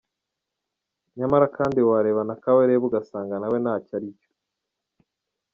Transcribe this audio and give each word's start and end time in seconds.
!”Nyamara 1.17 1.45
kandi 1.57 1.79
wareba 1.89 2.21
na 2.25 2.35
Kabarebe 2.41 2.85
ugasanga 2.89 3.35
nawe 3.41 3.57
ntacyo 3.63 3.93
ari 3.97 4.09
cyo. 4.19 4.29